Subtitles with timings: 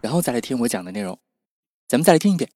[0.00, 1.18] 然后再来听我讲的内容，
[1.88, 2.50] 咱们再来听一遍。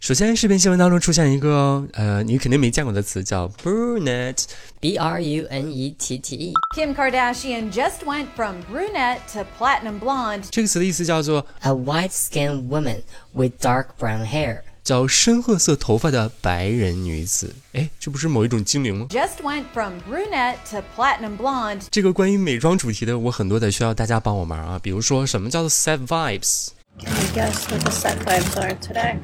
[0.00, 6.52] 首先，视频新闻当中出现一个呃，你肯定没见过的词，叫 brunette，b r u n e t t e。
[6.76, 10.44] Kim Kardashian just went from brunette to platinum blonde。
[10.50, 14.60] 这个词的意思叫做 a white-skinned woman with dark brown hair。
[14.84, 21.84] 叫深褐色头发的白人女子，哎，这不是某一种精灵吗？Just went from brunette to platinum blonde。
[21.90, 24.78] 这个关于美妆主题的，我很多的需要大家帮我忙啊。
[24.82, 29.16] 比如说，什么叫做 set vibes？Can you guess what the set vibes are today？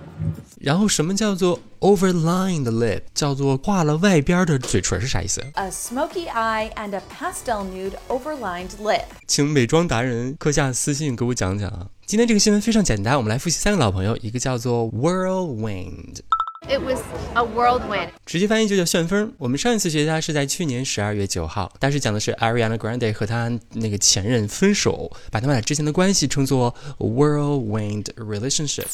[0.59, 3.03] 然后什么叫做 overlined lip？
[3.15, 9.05] 叫做画了外边的嘴唇是啥意思？A smoky eye and a pastel nude overlined lip。
[9.27, 11.87] 请美妆达人课下私信给我讲讲啊。
[12.11, 16.17] 今天这个新闻非常简单，我们来复习三个老朋友，一个叫做 whirlwind。
[16.69, 16.99] It was
[17.35, 19.33] a whirlwind，直接翻译就叫旋风。
[19.39, 28.87] 我们上一次学它是在去年十二月九号，当时讲的是 Ariana Grande 和她那个前任分手，把他们俩之前的关系称作 whirlwind relationship。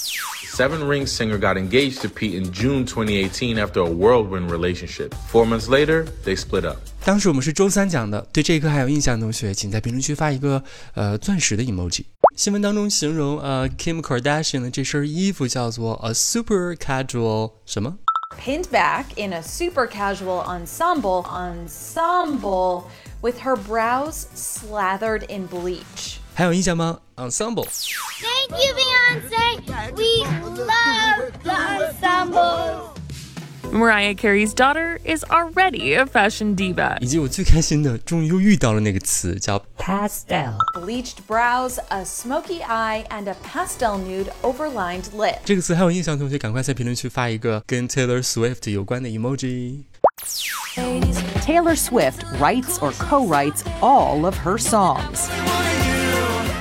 [0.55, 5.15] Seven Ring singer got engaged to Pete in June 2018 after a whirlwind relationship.
[5.33, 6.77] Four months later, they split up.
[7.03, 10.63] 当时我们是周三讲的，对这一课还有印象的同学，请在评论区发一个
[10.95, 12.05] 呃钻石的 emoji。
[12.36, 17.98] 新闻当中形容呃 Kim Kardashian 的这身衣服叫做 a super casual 什么？
[18.40, 22.86] Pinned back in a super casual ensemble ensemble
[23.22, 26.18] with her brows slathered in bleach。
[26.34, 27.00] 还有印象吗？
[27.18, 29.96] Ensemble。Thank you, Beyonce.
[29.96, 30.24] We
[33.76, 36.98] Mariah Carey's daughter is already a fashion diva.
[37.00, 40.56] 以及我最开心的，终于又遇到了那个词，叫 pastel.
[40.76, 45.38] Bleached brows, a smoky eye, and a pastel nude overlined lip.
[45.46, 55.30] 这个词还有印象的同学，赶快在评论区发一个跟 Taylor Swift 有关的 emoji。Taylor Swift writes or co-writes all of her songs.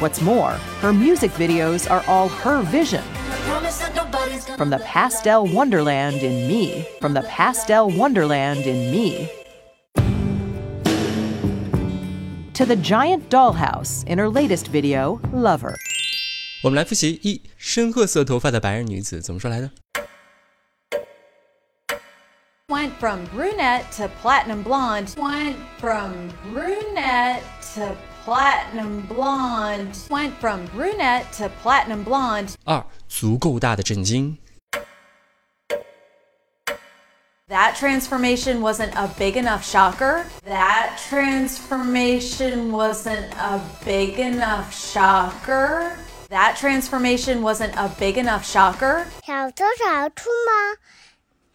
[0.00, 3.02] What's more, her music videos are all her vision.
[4.56, 9.28] From the pastel wonderland in me, from the pastel wonderland in me,
[12.52, 15.76] to the giant dollhouse in her latest video, Lover.
[16.62, 19.70] 我们来复习一深褐色头发的白人女子怎么说来的
[22.68, 25.14] ？Went from brunette to platinum blonde.
[25.16, 27.42] Went from brunette
[27.74, 29.98] to platinum blonde.
[30.08, 32.54] Went from brunette to platinum blonde.
[32.64, 34.38] 二足够大的震惊。
[37.48, 40.24] That transformation wasn't a big enough shocker.
[40.46, 45.96] That transformation wasn't a big enough shocker.
[46.28, 49.06] That transformation wasn't a big enough shocker.
[49.26, 50.78] 小偷少出吗？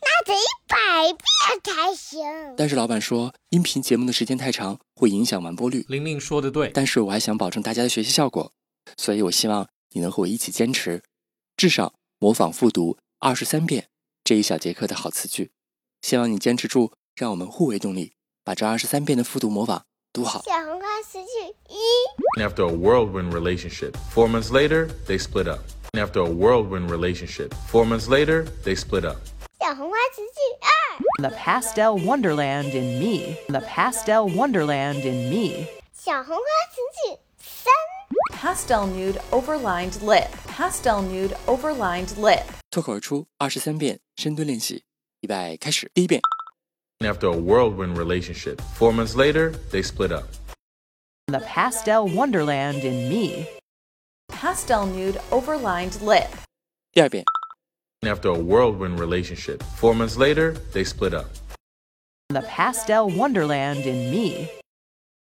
[0.02, 1.20] 那得一百遍
[1.62, 2.20] 才行。
[2.56, 5.84] 但是老板说，音频节目的时间太长，会影响完播率。
[5.88, 8.52] 玲玲说的对，但是我还想保证大家的学习效果，
[8.96, 11.02] 所以我希望你能和我一起坚持。
[11.56, 13.88] 至少模仿复读二十三遍
[14.24, 15.50] 这一小节课的好词句，
[16.00, 20.42] 希望你坚持住，让我们互为动力，把这二十三遍的复读模仿读好。
[20.42, 21.28] 小红花词句
[21.68, 22.42] 一。
[22.42, 25.60] After a whirlwind relationship, four months later they split up.
[25.92, 29.18] After a whirlwind relationship, four months later they split up.
[29.69, 31.29] 小红花词句二。
[31.29, 33.35] The pastel wonderland in me.
[33.47, 35.67] The pastel wonderland in me.
[35.93, 37.73] 小红花词句三。
[38.31, 42.43] pastel nude overlined lip, pastel nude overlined lip。
[42.69, 44.83] 脱口而出二十三遍深蹲练习，
[45.21, 45.89] 预备开始。
[45.93, 46.21] 第一遍。
[46.99, 50.25] After a whirlwind relationship, four months later, they split up.
[51.27, 53.47] The pastel wonderland in me.
[54.27, 56.27] Pastel nude overlined lip.
[56.91, 57.25] 第二遍。
[58.05, 61.27] After a whirlwind relationship, four months later, they split up.
[62.29, 64.49] The pastel wonderland in me.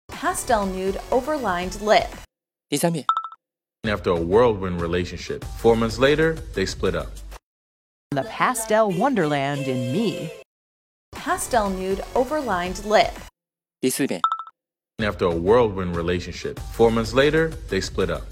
[0.10, 2.08] Pastel nude overlined lip.
[2.70, 3.06] 第三遍。
[3.86, 7.10] After a whirlwind relationship, four months later, they split up.
[8.12, 10.30] The pastel wonderland in me.
[11.12, 13.12] Pastel nude overlined lip.
[13.82, 14.22] 第四遍。
[15.00, 18.24] After a whirlwind relationship, four months later, they split up.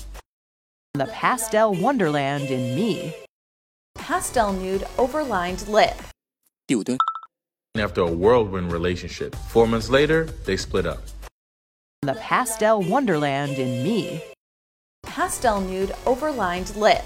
[0.93, 3.13] The pastel wonderland in me.
[4.05, 5.93] Pastel nude overlined lip.
[6.67, 6.97] 第五蹲。
[7.75, 10.99] After a whirlwind relationship, four months later, they split up
[12.01, 14.21] the pastel wonderland in me.
[15.03, 17.01] pastel nude overlined lip,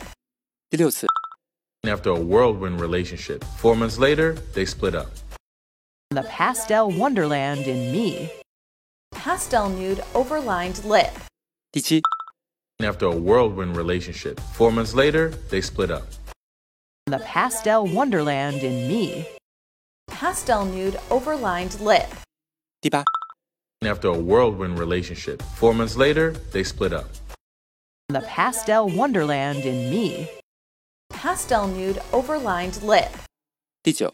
[0.72, 1.06] 第六次，
[1.84, 5.08] After a whirlwind relationship, four months later, they split up.
[6.10, 8.32] The pastel wonderland in me.
[9.12, 11.12] pastel nude overlined lip,
[11.72, 12.02] 第七，
[12.82, 16.04] After a whirlwind relationship, four months later, they split up.
[17.10, 19.26] The pastel wonderland in me.
[20.08, 22.08] pastel nude overlined lip,
[22.82, 23.04] 第八，
[23.84, 27.06] After a whirlwind relationship, four months later, they split up.
[28.10, 30.30] The pastel wonderland in me.
[31.10, 33.10] pastel nude overlined lip,
[33.84, 34.10] 第九，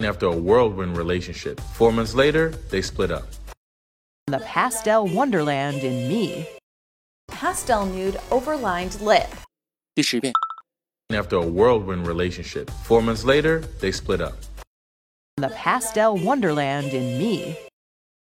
[0.00, 3.26] After a whirlwind relationship, four months later, they split up.
[4.26, 6.46] The pastel wonderland in me.
[7.28, 9.28] pastel nude overlined lip,
[9.94, 10.32] 第十遍，
[11.10, 14.34] After a whirlwind relationship, four months later, they split up.
[15.36, 17.56] The pastel wonderland in me.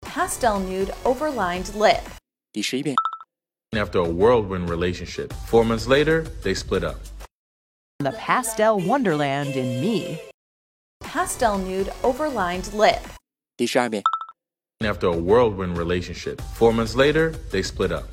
[0.03, 2.01] pastel nude overlined lip,
[2.53, 2.95] 第十一遍，
[3.73, 6.97] After a whirlwind relationship, four months later, they split up.
[7.99, 10.19] The pastel wonderland in me.
[11.01, 13.01] pastel nude overlined lip,
[13.57, 14.03] 第十二遍，
[14.81, 18.05] After a whirlwind relationship, four months later, they split up.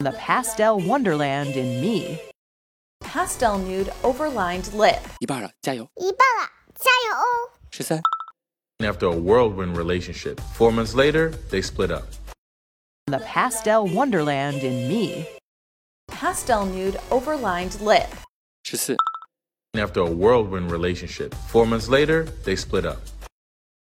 [0.00, 2.18] The pastel wonderland in me.
[3.06, 5.88] pastel nude overlined lip, 一半了，加油！
[5.96, 7.50] 一半了，加油哦！
[7.70, 8.00] 十三、
[8.78, 12.04] After a whirlwind relationship, four months later, they split up.
[13.06, 15.26] The pastel wonderland in me.
[16.08, 18.08] pastel nude overlined lip,
[18.64, 18.96] 十四、
[19.74, 22.98] After a whirlwind relationship, four months later, they split up.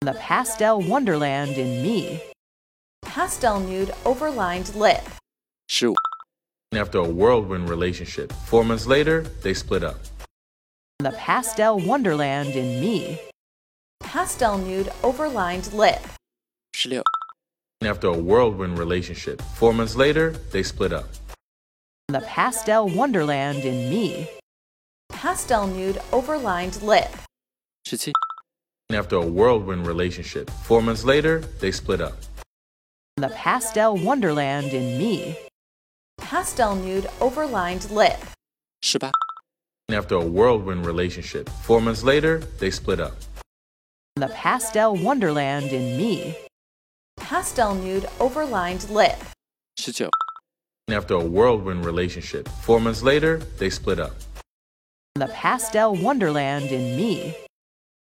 [0.00, 2.20] The pastel wonderland in me.
[3.02, 5.02] pastel nude overlined lip,
[5.68, 5.94] 十五、
[6.73, 8.33] after a whirlwind relationship.
[8.45, 9.97] Four months later, they split up.
[10.99, 13.19] The pastel wonderland in me.
[13.99, 15.99] Pastel nude overlined lip.
[17.83, 19.41] After a whirlwind relationship.
[19.55, 21.07] Four months later, they split up.
[22.07, 24.29] The pastel wonderland in me.
[25.09, 27.09] Pastel nude overlined lip.
[28.89, 30.49] After a whirlwind relationship.
[30.63, 32.17] Four months later, they split up.
[33.17, 35.37] The pastel wonderland in me.
[36.27, 38.19] Pastel nude overlined lip.
[39.89, 43.15] After a whirlwind relationship, four months later, they split up.
[44.17, 46.35] The pastel wonderland in me.
[47.15, 49.15] Pastel nude overlined lip.
[50.89, 54.15] After a whirlwind relationship, four months later, they split up.
[55.15, 57.35] The pastel wonderland in me.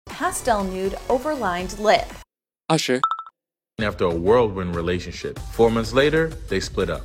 [0.07, 2.07] Pastel nude overlined lip.
[2.69, 2.99] 20.
[3.79, 7.03] After a whirlwind relationship, four months later, they split up.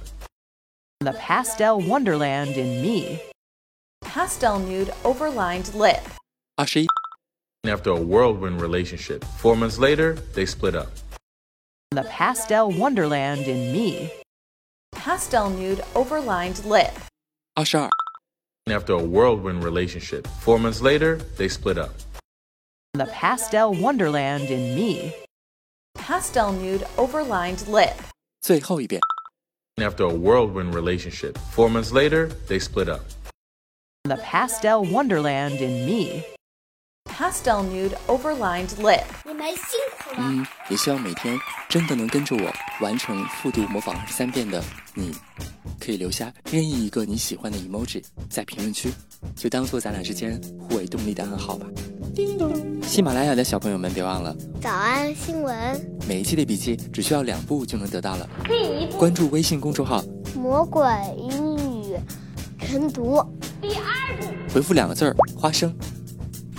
[1.02, 3.19] The pastel wonderland in me.
[4.02, 6.02] pastel nude overlined lip,
[6.56, 6.88] 二十一、
[7.64, 10.88] After a whirlwind relationship, four months later, they split up.
[11.92, 14.10] The pastel wonderland in me.
[14.92, 16.92] pastel nude overlined lip,
[17.56, 17.90] 二十二、
[18.66, 21.92] After a whirlwind relationship, four months later, they split up.
[22.94, 25.14] The pastel wonderland in me.
[25.94, 27.94] pastel nude overlined lip,
[28.42, 29.00] 最后一遍。
[29.78, 33.02] After a whirlwind relationship, four months later, they split up.
[34.04, 36.24] The pastel wonderland in me.
[37.18, 40.18] pastel nude overlined lip, 你们辛苦了。
[40.19, 41.36] 嗯，也希望每天
[41.68, 45.12] 真的能跟着我完成复读模仿二十三遍的你，
[45.80, 48.94] 可以留下任意一个你喜欢的 emoji 在评论区，
[49.36, 51.66] 就当做咱俩之间互为动力的暗号吧。
[52.15, 52.83] 叮咚！
[52.83, 58.29] 喜马拉雅的小朋友们别忘了，早安新闻，每一期的笔记只需要两步就能得到了。
[58.45, 60.03] 第一步，关注微信公众号，
[60.37, 60.85] 魔鬼
[61.17, 61.97] 英语
[62.59, 63.25] 晨读。
[63.61, 65.75] 第二步，回复两个字儿“花生”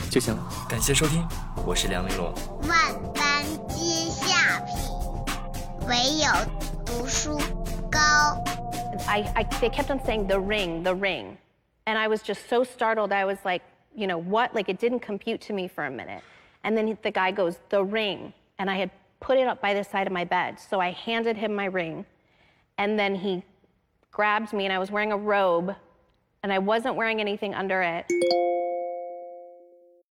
[0.10, 0.48] 就行了。
[0.68, 1.24] 感谢收听，
[1.66, 2.34] 我是梁玲珑。
[2.68, 6.28] 万般皆下品，唯有
[6.86, 7.38] 读书
[7.92, 8.00] 高。
[9.08, 11.38] I, I, they kept on saying the ring, the ring.
[11.86, 13.12] And I was just so startled.
[13.12, 13.62] I was like,
[13.96, 14.54] you know, what?
[14.56, 16.24] Like it didn't compute to me for a minute.
[16.64, 18.34] And then the guy goes, the ring.
[18.60, 20.60] And I had put it up by the side of my bed.
[20.60, 22.06] So I handed him my ring.
[22.78, 23.44] And then he
[24.12, 25.76] grabbed me, and I was wearing a robe,
[26.44, 28.06] and I wasn't wearing anything under it.